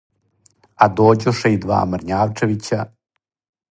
[0.85, 2.85] А дођоше два Мрњавчевића,